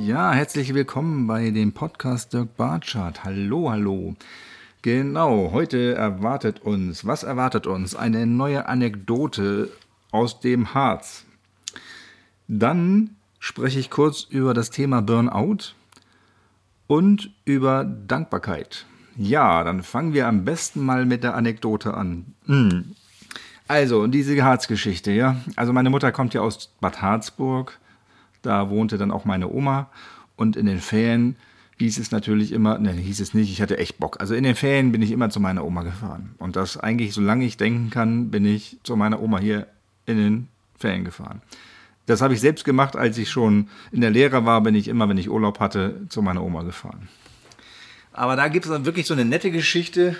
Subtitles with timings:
[0.00, 3.24] Ja, herzlich willkommen bei dem Podcast Dirk Bartschardt.
[3.24, 4.14] Hallo, hallo.
[4.80, 7.96] Genau, heute erwartet uns, was erwartet uns?
[7.96, 9.72] Eine neue Anekdote
[10.12, 11.24] aus dem Harz.
[12.46, 15.74] Dann spreche ich kurz über das Thema Burnout
[16.86, 18.86] und über Dankbarkeit.
[19.16, 22.34] Ja, dann fangen wir am besten mal mit der Anekdote an.
[22.46, 22.94] Hm.
[23.66, 25.34] Also, diese Harzgeschichte, ja.
[25.56, 27.80] Also, meine Mutter kommt ja aus Bad Harzburg.
[28.42, 29.90] Da wohnte dann auch meine Oma.
[30.36, 31.36] Und in den Ferien
[31.78, 34.20] hieß es natürlich immer, ne, hieß es nicht, ich hatte echt Bock.
[34.20, 36.34] Also in den Ferien bin ich immer zu meiner Oma gefahren.
[36.38, 39.66] Und das eigentlich, solange ich denken kann, bin ich zu meiner Oma hier
[40.06, 41.42] in den Ferien gefahren.
[42.06, 45.08] Das habe ich selbst gemacht, als ich schon in der Lehre war, bin ich immer,
[45.08, 47.08] wenn ich Urlaub hatte, zu meiner Oma gefahren.
[48.12, 50.16] Aber da gibt es dann wirklich so eine nette Geschichte.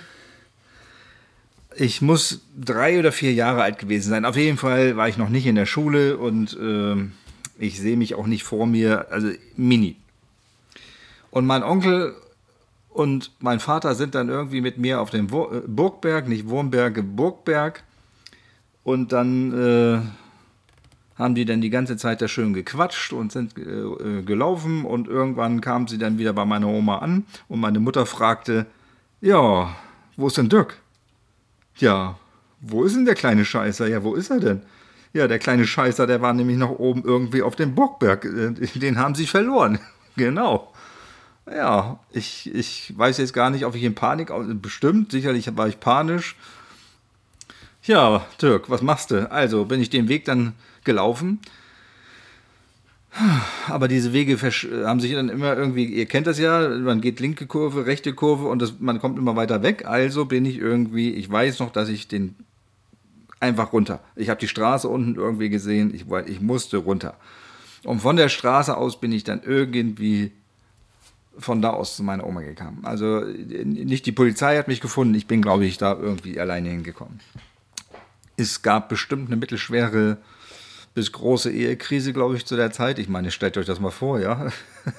[1.75, 4.25] Ich muss drei oder vier Jahre alt gewesen sein.
[4.25, 7.09] Auf jeden Fall war ich noch nicht in der Schule und äh,
[7.59, 9.97] ich sehe mich auch nicht vor mir, also mini.
[11.31, 12.15] Und mein Onkel
[12.89, 17.83] und mein Vater sind dann irgendwie mit mir auf dem äh, Burgberg, nicht Wurmberge, Burgberg.
[18.83, 20.01] Und dann äh,
[21.19, 24.85] haben die dann die ganze Zeit da schön gequatscht und sind äh, äh, gelaufen.
[24.85, 28.67] Und irgendwann kamen sie dann wieder bei meiner Oma an und meine Mutter fragte,
[29.21, 29.77] ja,
[30.17, 30.79] wo ist denn Dirk?
[31.77, 32.19] Ja,
[32.61, 33.89] wo ist denn der kleine Scheißer?
[33.89, 34.63] Ja, wo ist er denn?
[35.13, 38.25] Ja, der kleine Scheißer, der war nämlich noch oben irgendwie auf dem Burgberg.
[38.25, 39.79] Äh, den haben sie verloren.
[40.17, 40.73] genau.
[41.51, 45.81] Ja, ich, ich weiß jetzt gar nicht, ob ich in Panik, bestimmt, sicherlich war ich
[45.81, 46.37] panisch.
[47.85, 49.31] Ja, Dirk, was machst du?
[49.31, 50.53] Also bin ich den Weg dann
[50.85, 51.41] gelaufen.
[53.69, 54.37] Aber diese Wege
[54.85, 58.47] haben sich dann immer irgendwie, ihr kennt das ja, man geht linke Kurve, rechte Kurve
[58.47, 59.87] und das, man kommt immer weiter weg.
[59.87, 62.37] Also bin ich irgendwie, ich weiß noch, dass ich den
[63.41, 64.01] einfach runter.
[64.17, 67.15] Ich habe die Straße unten irgendwie gesehen, ich, ich musste runter.
[67.85, 70.33] Und von der Straße aus bin ich dann irgendwie
[71.39, 72.81] von da aus zu meiner Oma gekommen.
[72.83, 77.21] Also nicht die Polizei hat mich gefunden, ich bin, glaube ich, da irgendwie alleine hingekommen.
[78.37, 80.19] Es gab bestimmt eine mittelschwere
[80.99, 82.99] bis große Ehekrise, glaube ich, zu der Zeit.
[82.99, 84.49] Ich meine, stellt euch das mal vor, ja.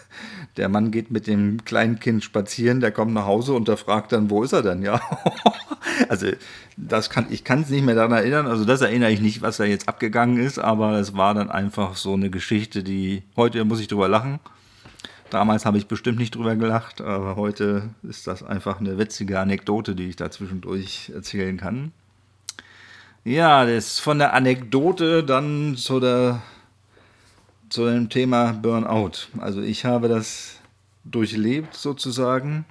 [0.55, 4.13] Der Mann geht mit dem kleinen Kind spazieren, der kommt nach Hause und der fragt
[4.13, 5.01] dann, wo ist er denn, ja.
[6.07, 6.27] Also,
[6.77, 9.57] das kann, ich kann es nicht mehr daran erinnern, also das erinnere ich nicht, was
[9.57, 13.81] da jetzt abgegangen ist, aber es war dann einfach so eine Geschichte, die, heute muss
[13.81, 14.39] ich drüber lachen.
[15.29, 19.95] Damals habe ich bestimmt nicht drüber gelacht, aber heute ist das einfach eine witzige Anekdote,
[19.95, 21.91] die ich da zwischendurch erzählen kann.
[23.25, 26.41] Ja, das von der Anekdote dann zu, der,
[27.69, 29.27] zu dem Thema Burnout.
[29.39, 30.55] Also ich habe das
[31.03, 32.65] durchlebt sozusagen.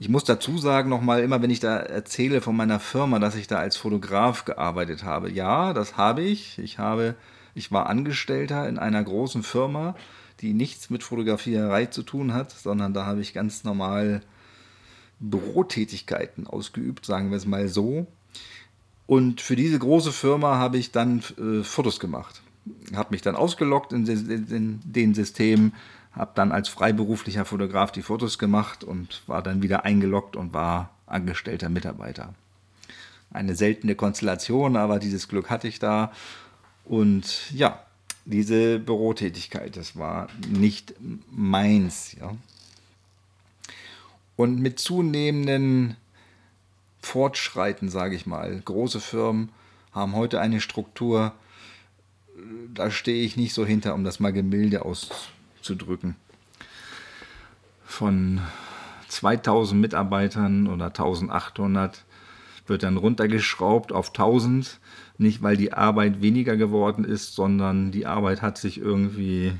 [0.00, 3.46] Ich muss dazu sagen, nochmal immer, wenn ich da erzähle von meiner Firma, dass ich
[3.46, 5.30] da als Fotograf gearbeitet habe.
[5.30, 6.58] Ja, das habe ich.
[6.58, 7.14] Ich habe,
[7.54, 9.94] ich war Angestellter in einer großen Firma,
[10.40, 14.20] die nichts mit Fotografierei zu tun hat, sondern da habe ich ganz normal
[15.20, 18.08] Bürotätigkeiten ausgeübt, sagen wir es mal so.
[19.06, 22.42] Und für diese große Firma habe ich dann äh, Fotos gemacht.
[22.94, 25.72] Habe mich dann ausgelockt in, in, den Systemen,
[26.12, 30.90] habe dann als freiberuflicher Fotograf die Fotos gemacht und war dann wieder eingeloggt und war
[31.06, 32.34] angestellter Mitarbeiter.
[33.30, 36.10] Eine seltene Konstellation, aber dieses Glück hatte ich da.
[36.84, 37.80] Und ja,
[38.24, 40.94] diese Bürotätigkeit, das war nicht
[41.30, 42.16] meins.
[42.18, 42.34] Ja.
[44.34, 45.96] Und mit zunehmenden
[47.06, 48.60] Fortschreiten, sage ich mal.
[48.64, 49.50] Große Firmen
[49.92, 51.32] haben heute eine Struktur,
[52.74, 56.16] da stehe ich nicht so hinter, um das mal gemilde auszudrücken.
[57.84, 58.40] Von
[59.08, 62.04] 2000 Mitarbeitern oder 1800
[62.66, 64.80] wird dann runtergeschraubt auf 1000.
[65.16, 69.52] Nicht, weil die Arbeit weniger geworden ist, sondern die Arbeit hat sich irgendwie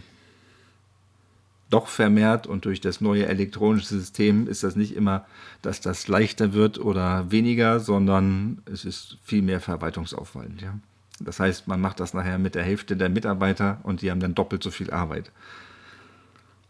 [1.70, 5.26] doch vermehrt und durch das neue elektronische System ist das nicht immer,
[5.62, 10.62] dass das leichter wird oder weniger, sondern es ist viel mehr Verwaltungsaufwand.
[10.62, 10.78] Ja.
[11.18, 14.34] Das heißt, man macht das nachher mit der Hälfte der Mitarbeiter und die haben dann
[14.34, 15.32] doppelt so viel Arbeit.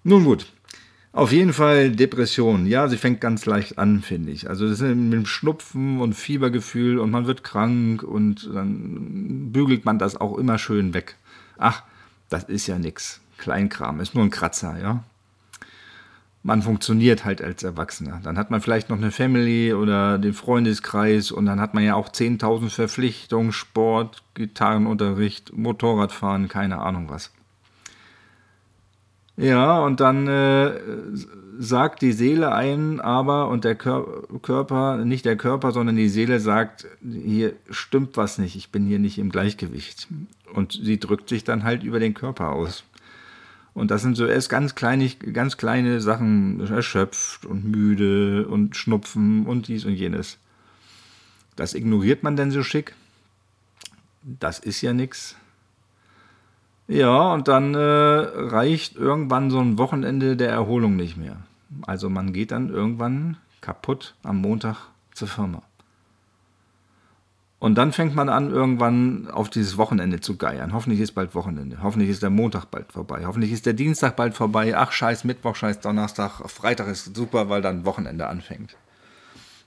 [0.04, 0.46] Nun gut,
[1.16, 2.66] auf jeden Fall Depression.
[2.66, 4.50] Ja, sie fängt ganz leicht an, finde ich.
[4.50, 9.84] Also das ist mit dem Schnupfen und Fiebergefühl und man wird krank und dann bügelt
[9.84, 11.16] man das auch immer schön weg.
[11.58, 11.82] Ach,
[12.28, 13.20] das ist ja nichts.
[13.38, 15.02] Kleinkram, ist nur ein Kratzer, ja.
[16.42, 18.20] Man funktioniert halt als Erwachsener.
[18.22, 21.96] Dann hat man vielleicht noch eine Family oder den Freundeskreis und dann hat man ja
[21.96, 27.32] auch 10.000 Verpflichtungen, Sport, Gitarrenunterricht, Motorradfahren, keine Ahnung was.
[29.36, 30.70] Ja, und dann äh,
[31.58, 36.86] sagt die Seele ein, aber und der Körper, nicht der Körper, sondern die Seele sagt,
[37.02, 40.08] hier stimmt was nicht, ich bin hier nicht im Gleichgewicht.
[40.54, 42.84] Und sie drückt sich dann halt über den Körper aus.
[43.76, 49.44] Und das sind so erst ganz kleine, ganz kleine Sachen, erschöpft und müde und Schnupfen
[49.44, 50.38] und dies und jenes.
[51.56, 52.94] Das ignoriert man denn so schick.
[54.22, 55.36] Das ist ja nichts.
[56.88, 61.36] Ja, und dann äh, reicht irgendwann so ein Wochenende der Erholung nicht mehr.
[61.82, 65.60] Also man geht dann irgendwann kaputt am Montag zur Firma.
[67.58, 70.74] Und dann fängt man an, irgendwann auf dieses Wochenende zu geiern.
[70.74, 71.78] Hoffentlich ist bald Wochenende.
[71.82, 73.24] Hoffentlich ist der Montag bald vorbei.
[73.24, 74.76] Hoffentlich ist der Dienstag bald vorbei.
[74.76, 76.48] Ach, scheiß Mittwoch, scheiß Donnerstag.
[76.50, 78.76] Freitag ist super, weil dann Wochenende anfängt.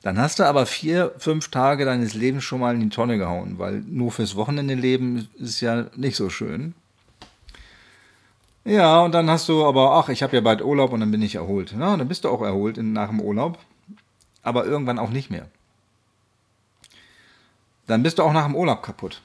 [0.04, 3.56] Dann hast du aber vier, fünf Tage deines Lebens schon mal in die Tonne gehauen,
[3.58, 6.76] weil nur fürs Wochenende leben ist ja nicht so schön.
[8.64, 11.24] Ja, und dann hast du aber, ach, ich habe ja bald Urlaub und dann bin
[11.24, 11.74] ich erholt.
[11.78, 13.58] Ja, dann bist du auch erholt in, nach dem Urlaub,
[14.44, 15.48] aber irgendwann auch nicht mehr
[17.90, 19.22] dann bist du auch nach dem Urlaub kaputt.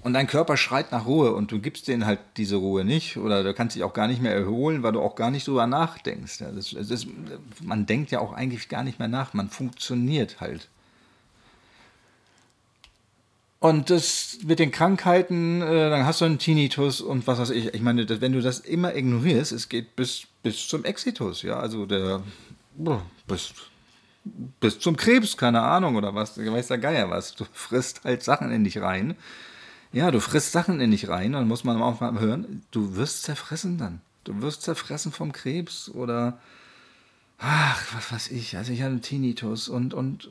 [0.00, 3.42] Und dein Körper schreit nach Ruhe und du gibst denen halt diese Ruhe nicht oder
[3.42, 6.40] du kannst dich auch gar nicht mehr erholen, weil du auch gar nicht drüber nachdenkst.
[6.40, 7.06] Ja, das, das
[7.60, 10.68] man denkt ja auch eigentlich gar nicht mehr nach, man funktioniert halt.
[13.60, 17.74] Und das mit den Krankheiten, äh, dann hast du einen Tinnitus und was weiß ich.
[17.74, 21.58] Ich meine, das, wenn du das immer ignorierst, es geht bis, bis zum Exitus, ja.
[21.58, 22.22] Also der
[23.26, 23.52] bis
[24.24, 27.34] bis zum Krebs, keine Ahnung, oder was, weiß der Geier was.
[27.34, 29.16] Du frisst halt Sachen in dich rein.
[29.92, 33.22] Ja, du frisst Sachen in dich rein, dann muss man auch mal hören, du wirst
[33.22, 34.00] zerfressen dann.
[34.24, 36.38] Du wirst zerfressen vom Krebs oder,
[37.38, 40.28] ach, was weiß ich, also ich hatte Tinnitus und, und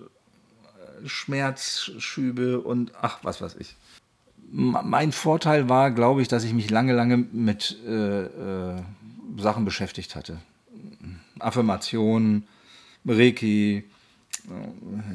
[1.03, 3.75] äh, Schmerzschübe und ach, was weiß ich.
[4.51, 8.81] Mein Vorteil war, glaube ich, dass ich mich lange, lange mit äh, äh,
[9.37, 10.37] Sachen beschäftigt hatte.
[11.39, 12.47] Affirmationen,
[13.07, 13.83] Reiki.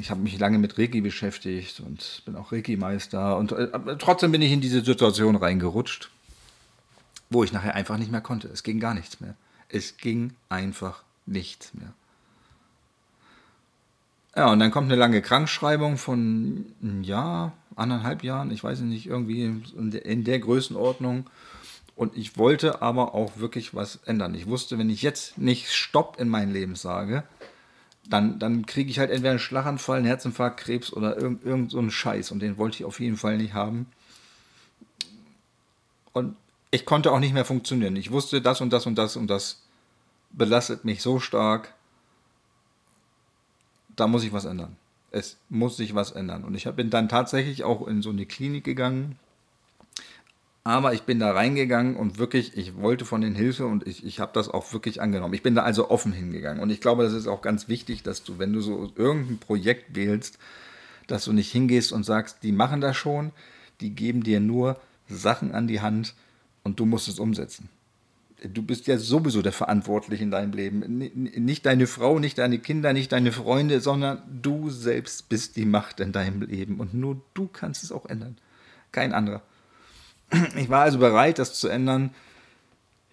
[0.01, 3.37] Ich habe mich lange mit Reiki beschäftigt und bin auch Reiki-Meister.
[3.37, 3.69] Und äh,
[3.99, 6.11] trotzdem bin ich in diese Situation reingerutscht,
[7.31, 8.49] wo ich nachher einfach nicht mehr konnte.
[8.49, 9.35] Es ging gar nichts mehr.
[9.69, 11.93] Es ging einfach nichts mehr.
[14.35, 19.07] Ja, und dann kommt eine lange Krankschreibung von einem Jahr, anderthalb Jahren, ich weiß nicht,
[19.07, 21.29] irgendwie in der Größenordnung.
[21.97, 24.35] Und ich wollte aber auch wirklich was ändern.
[24.35, 27.25] Ich wusste, wenn ich jetzt nicht Stopp in mein Leben sage,
[28.09, 31.89] dann, dann kriege ich halt entweder einen Schlaganfall, einen Herzinfarkt, Krebs oder irgend, irgend so
[31.89, 32.31] Scheiß.
[32.33, 33.87] Und den wollte ich auf jeden Fall nicht haben.
[36.13, 36.37] Und
[36.71, 37.97] ich konnte auch nicht mehr funktionieren.
[37.97, 39.63] Ich wusste, das und das und das und das
[40.31, 41.75] belastet mich so stark.
[43.95, 44.77] Da muss ich was ändern.
[45.11, 46.45] Es muss sich was ändern.
[46.45, 49.19] Und ich bin dann tatsächlich auch in so eine Klinik gegangen,
[50.65, 54.21] aber ich bin da reingegangen und wirklich, ich wollte von den Hilfe und ich, ich
[54.21, 55.35] habe das auch wirklich angenommen.
[55.35, 56.63] Ich bin da also offen hingegangen.
[56.63, 59.97] Und ich glaube, das ist auch ganz wichtig, dass du, wenn du so irgendein Projekt
[59.97, 60.39] wählst,
[61.09, 63.33] dass du nicht hingehst und sagst, die machen das schon,
[63.81, 66.15] die geben dir nur Sachen an die Hand
[66.63, 67.69] und du musst es umsetzen.
[68.45, 70.81] Du bist ja sowieso der Verantwortliche in deinem Leben.
[71.15, 76.01] Nicht deine Frau, nicht deine Kinder, nicht deine Freunde, sondern du selbst bist die Macht
[76.01, 78.37] in deinem Leben und nur du kannst es auch ändern.
[78.91, 79.43] Kein anderer.
[80.57, 82.15] Ich war also bereit, das zu ändern.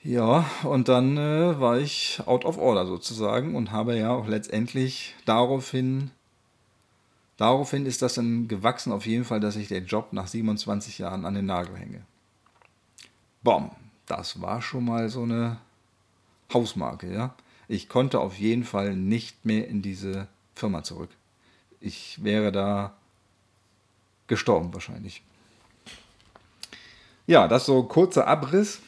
[0.02, 5.14] Ja, und dann äh, war ich out of order sozusagen und habe ja auch letztendlich
[5.26, 6.12] daraufhin,
[7.36, 11.26] daraufhin ist das dann gewachsen auf jeden Fall, dass ich den Job nach 27 Jahren
[11.26, 12.02] an den Nagel hänge.
[13.44, 13.72] Bom,
[14.06, 15.58] das war schon mal so eine
[16.54, 17.36] Hausmarke, ja.
[17.68, 21.10] Ich konnte auf jeden Fall nicht mehr in diese Firma zurück.
[21.82, 22.94] Ich wäre da
[24.28, 25.24] gestorben wahrscheinlich.
[27.30, 28.80] Ja, das so kurzer Abriss.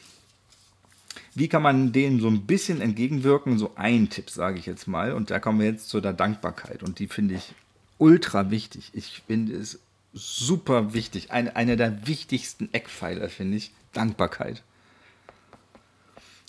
[1.32, 3.56] Wie kann man denen so ein bisschen entgegenwirken?
[3.56, 5.12] So ein Tipp, sage ich jetzt mal.
[5.12, 6.82] Und da kommen wir jetzt zu der Dankbarkeit.
[6.82, 7.54] Und die finde ich
[7.98, 8.90] ultra wichtig.
[8.94, 9.78] Ich finde es
[10.12, 11.30] super wichtig.
[11.30, 14.64] Eine, eine der wichtigsten Eckpfeiler, finde ich, Dankbarkeit.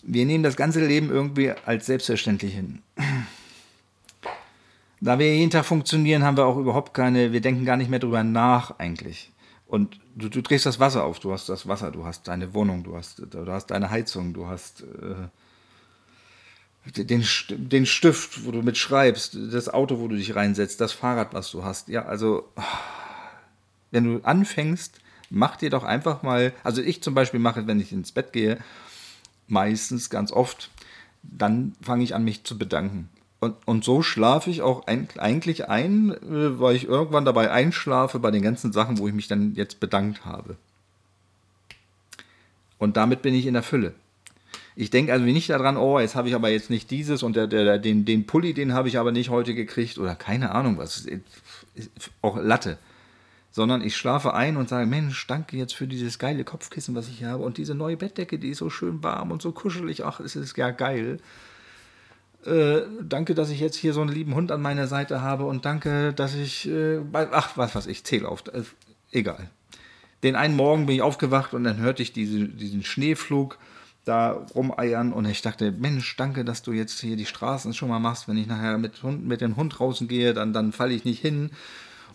[0.02, 2.82] Wir nehmen das ganze Leben irgendwie als selbstverständlich hin.
[5.00, 8.00] Da wir jeden Tag funktionieren, haben wir auch überhaupt keine, wir denken gar nicht mehr
[8.00, 9.30] drüber nach eigentlich.
[9.74, 12.84] Und du, du drehst das Wasser auf, du hast das Wasser, du hast deine Wohnung,
[12.84, 15.16] du hast, du hast deine Heizung, du hast äh,
[17.04, 21.34] den, den Stift, wo du mit schreibst, das Auto, wo du dich reinsetzt, das Fahrrad,
[21.34, 21.88] was du hast.
[21.88, 22.48] Ja, also,
[23.90, 25.00] wenn du anfängst,
[25.32, 28.60] mach dir doch einfach mal, also ich zum Beispiel mache, wenn ich ins Bett gehe,
[29.48, 30.70] meistens ganz oft,
[31.24, 33.10] dann fange ich an, mich zu bedanken.
[33.44, 38.20] Und, und so schlafe ich auch ein, eigentlich ein, äh, weil ich irgendwann dabei einschlafe
[38.20, 40.56] bei den ganzen Sachen, wo ich mich dann jetzt bedankt habe.
[42.78, 43.94] Und damit bin ich in der Fülle.
[44.76, 47.48] Ich denke also nicht daran, oh, jetzt habe ich aber jetzt nicht dieses und der,
[47.48, 51.06] der, den, den Pulli, den habe ich aber nicht heute gekriegt oder keine Ahnung was.
[52.22, 52.78] Auch Latte.
[53.54, 57.20] sondern ich schlafe ein und sage, Mensch, danke jetzt für dieses geile Kopfkissen, was ich
[57.20, 60.20] hier habe und diese neue Bettdecke, die ist so schön warm und so kuschelig, ach,
[60.20, 61.20] es ist ja geil.
[62.46, 65.66] Äh, danke, dass ich jetzt hier so einen lieben Hund an meiner Seite habe und
[65.66, 68.64] danke, dass ich, äh, ach, was weiß ich, zähle auf, äh,
[69.12, 69.50] egal.
[70.24, 73.58] Den einen Morgen bin ich aufgewacht und dann hörte ich diese, diesen Schneeflug
[74.06, 78.00] da rumeiern und ich dachte, Mensch, danke, dass du jetzt hier die Straßen schon mal
[78.00, 78.28] machst.
[78.28, 81.22] Wenn ich nachher mit, Hund, mit dem Hund draußen gehe, dann, dann falle ich nicht
[81.22, 81.52] hin.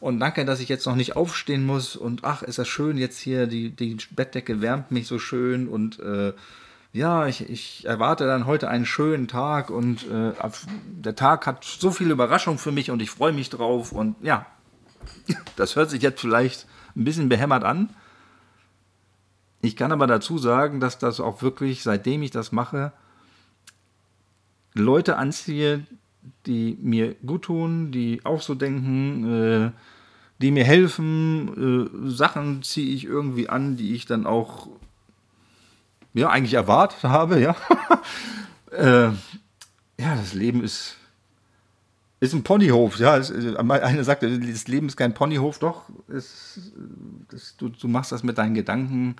[0.01, 1.97] Und danke, dass ich jetzt noch nicht aufstehen muss.
[1.97, 5.67] Und ach, ist das schön jetzt hier, die, die Bettdecke wärmt mich so schön.
[5.67, 6.35] Und äh,
[6.93, 9.71] ja, ich, ich erwarte dann heute einen schönen Tag.
[9.71, 10.33] Und äh,
[10.87, 13.93] der Tag hat so viele Überraschungen für mich und ich freue mich drauf.
[13.93, 14.47] Und ja,
[15.57, 16.67] das hört sich jetzt vielleicht
[16.97, 17.91] ein bisschen behämmert an.
[19.61, 22.93] Ich kann aber dazu sagen, dass das auch wirklich, seitdem ich das mache,
[24.75, 25.85] Leute anziehe,
[26.47, 29.71] die mir gut tun, die auch so denken, äh,
[30.41, 31.89] die mir helfen.
[32.07, 34.69] Äh, Sachen ziehe ich irgendwie an, die ich dann auch
[36.19, 37.41] ja eigentlich erwartet habe.
[37.41, 37.57] Ja,
[38.73, 39.13] äh,
[40.01, 40.97] ja, das Leben ist
[42.21, 42.99] ist ein Ponyhof.
[42.99, 45.61] Ja, es, einer sagte, das Leben ist kein Ponyhof.
[45.61, 46.73] Doch, es,
[47.31, 49.17] das, du, du machst das mit deinen Gedanken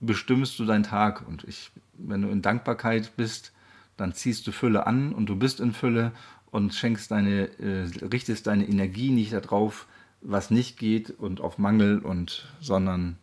[0.00, 1.26] bestimmst du deinen Tag.
[1.26, 3.52] Und ich, wenn du in Dankbarkeit bist,
[3.96, 6.12] dann ziehst du Fülle an und du bist in Fülle
[6.50, 9.86] und schenkst deine, äh, richtest deine Energie nicht darauf,
[10.20, 13.16] was nicht geht und auf Mangel und, sondern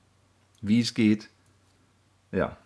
[0.61, 1.29] wie es geht.
[2.31, 2.57] Ja.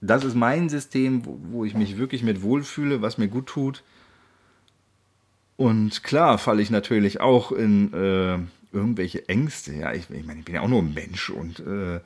[0.00, 3.82] Das ist mein System, wo, wo ich mich wirklich mit wohlfühle, was mir gut tut.
[5.56, 8.38] Und klar falle ich natürlich auch in äh,
[8.72, 9.74] irgendwelche Ängste.
[9.74, 12.00] Ja, ich, ich meine, ich bin ja auch nur ein Mensch und äh,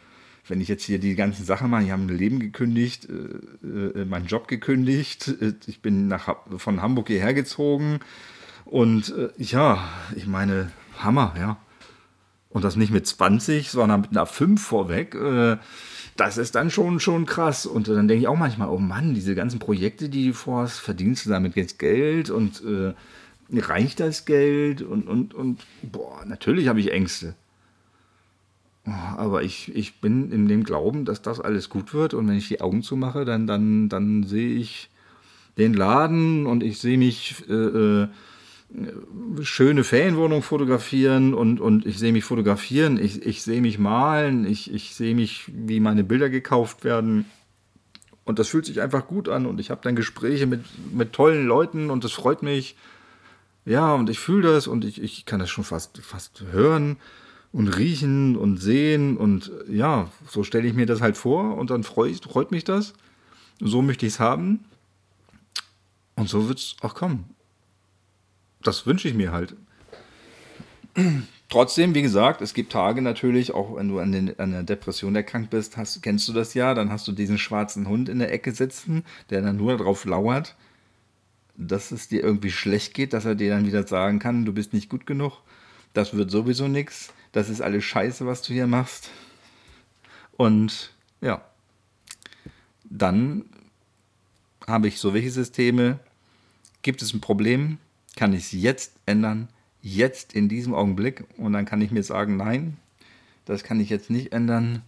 [0.49, 4.05] wenn ich jetzt hier die ganzen Sachen mache, ich habe ein Leben gekündigt, äh, äh,
[4.05, 8.01] meinen Job gekündigt, äh, ich bin nach, von Hamburg hierher gezogen
[8.65, 11.59] und äh, ja, ich meine, Hammer, ja.
[12.49, 15.15] Und das nicht mit 20, sondern mit einer 5 vorweg.
[16.17, 17.67] Das ist dann schon, schon krass.
[17.67, 21.27] Und dann denke ich auch manchmal, oh Mann, diese ganzen Projekte, die du vorhast, verdienst
[21.27, 22.93] du damit jetzt Geld und äh,
[23.59, 24.83] reicht das Geld?
[24.83, 27.35] Und, und, und boah, natürlich habe ich Ängste.
[28.85, 32.15] Aber ich, ich bin in dem Glauben, dass das alles gut wird.
[32.15, 34.91] Und wenn ich die Augen zumache, dann, dann, dann sehe ich
[35.57, 38.09] den Laden und ich sehe mich äh, äh,
[39.43, 44.73] schöne Ferienwohnung fotografieren und, und ich sehe mich fotografieren, ich, ich sehe mich malen, ich,
[44.73, 47.27] ich sehe mich, wie meine Bilder gekauft werden.
[48.25, 51.47] Und das fühlt sich einfach gut an und ich habe dann Gespräche mit, mit tollen
[51.47, 52.77] Leuten und das freut mich.
[53.65, 56.97] Ja, und ich fühle das und ich, ich kann das schon fast, fast hören
[57.53, 61.83] und riechen und sehen und ja, so stelle ich mir das halt vor und dann
[61.83, 62.95] freu, freut mich das.
[63.61, 64.65] So möchte ich es haben
[66.17, 67.27] und so wird es auch kommen.
[68.63, 69.57] Das wünsche ich mir halt.
[71.49, 75.15] Trotzdem, wie gesagt, es gibt Tage natürlich, auch wenn du an, den, an der Depression
[75.15, 78.33] erkrankt bist, hast, kennst du das ja, dann hast du diesen schwarzen Hund in der
[78.33, 80.57] Ecke sitzen, der dann nur darauf lauert,
[81.57, 84.73] dass es dir irgendwie schlecht geht, dass er dir dann wieder sagen kann, du bist
[84.73, 85.43] nicht gut genug,
[85.93, 89.11] das wird sowieso nichts das ist alles scheiße, was du hier machst.
[90.37, 91.43] Und ja,
[92.85, 93.47] dann
[94.67, 95.99] habe ich so welche Systeme.
[96.83, 97.79] Gibt es ein Problem?
[98.17, 99.49] Kann ich es jetzt ändern?
[99.81, 101.25] Jetzt in diesem Augenblick?
[101.37, 102.77] Und dann kann ich mir sagen, nein,
[103.45, 104.83] das kann ich jetzt nicht ändern.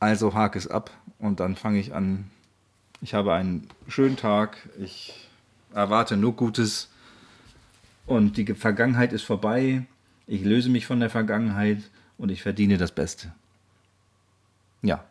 [0.00, 2.30] Also hake es ab und dann fange ich an.
[3.00, 4.68] Ich habe einen schönen Tag.
[4.78, 5.28] Ich
[5.72, 6.88] erwarte nur Gutes.
[8.06, 9.84] Und die Vergangenheit ist vorbei
[10.28, 13.32] ich löse mich von der Vergangenheit und ich verdiene das Beste.
[14.82, 15.04] Ja,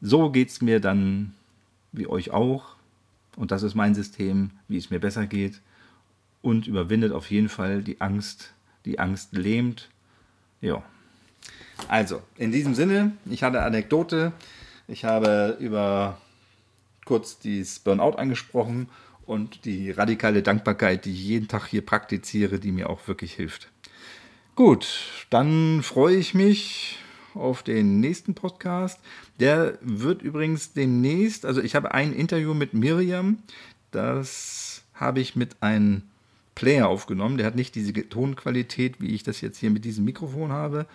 [0.00, 1.34] so geht es mir dann
[1.92, 2.74] wie euch auch.
[3.36, 5.60] Und das ist mein System, wie es mir besser geht.
[6.42, 8.52] Und überwindet auf jeden Fall die Angst.
[8.84, 9.88] Die Angst lähmt.
[10.60, 10.82] Ja.
[11.88, 14.32] Also, in diesem Sinne, ich hatte Anekdote.
[14.88, 16.20] Ich habe über
[17.04, 18.88] kurz dieses Burnout angesprochen
[19.26, 23.68] und die radikale Dankbarkeit, die ich jeden Tag hier praktiziere, die mir auch wirklich hilft.
[24.54, 24.86] Gut,
[25.30, 26.98] dann freue ich mich
[27.34, 29.00] auf den nächsten Podcast.
[29.40, 33.38] Der wird übrigens demnächst, also ich habe ein Interview mit Miriam,
[33.90, 36.02] das habe ich mit einem
[36.54, 37.38] Player aufgenommen.
[37.38, 40.86] Der hat nicht diese Tonqualität, wie ich das jetzt hier mit diesem Mikrofon habe.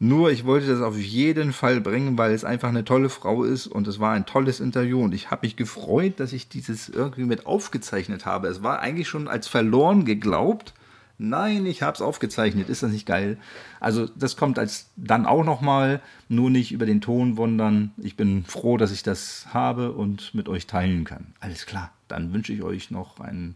[0.00, 3.66] Nur ich wollte das auf jeden Fall bringen, weil es einfach eine tolle Frau ist
[3.66, 7.24] und es war ein tolles Interview und ich habe mich gefreut, dass ich dieses irgendwie
[7.24, 8.48] mit aufgezeichnet habe.
[8.48, 10.74] Es war eigentlich schon als verloren geglaubt
[11.16, 12.68] Nein, ich habe es aufgezeichnet.
[12.68, 13.38] Ist das nicht geil?
[13.78, 17.92] Also das kommt als dann auch noch mal, nur nicht über den Ton wundern.
[17.98, 21.26] Ich bin froh, dass ich das habe und mit euch teilen kann.
[21.40, 21.92] Alles klar.
[22.08, 23.54] Dann wünsche ich euch noch einen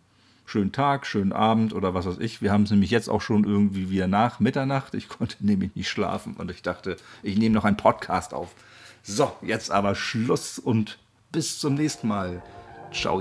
[0.48, 2.40] schönen Tag, schönen Abend oder was weiß ich.
[2.40, 4.94] Wir haben es nämlich jetzt auch schon irgendwie wieder nach Mitternacht.
[4.94, 8.54] Ich konnte nämlich nicht schlafen und ich dachte, ich nehme noch einen Podcast auf.
[9.02, 10.98] So, jetzt aber Schluss und
[11.32, 12.42] bis zum nächsten Mal.
[12.92, 13.20] Ciao.